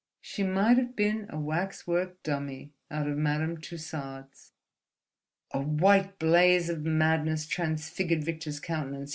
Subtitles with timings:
[0.19, 4.51] She might have been a waxwork dummy out of Madame Tussaud's.
[5.51, 9.09] A white blaze of madness transfigured Victor's countenance.